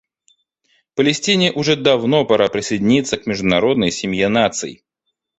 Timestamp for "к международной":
3.17-3.91